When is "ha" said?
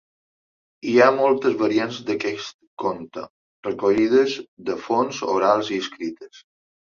1.01-1.09